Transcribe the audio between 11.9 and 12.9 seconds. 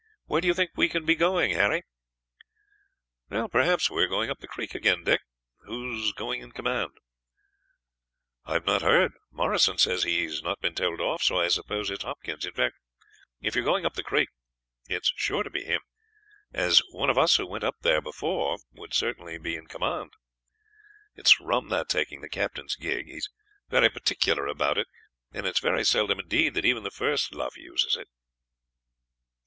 it is Hopkins; in fact,